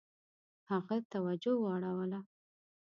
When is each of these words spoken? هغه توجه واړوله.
هغه 0.71 0.95
توجه 1.13 1.53
واړوله. 1.63 2.19